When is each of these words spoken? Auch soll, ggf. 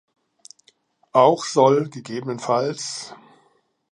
Auch 1.11 1.45
soll, 1.45 1.87
ggf. 1.91 3.13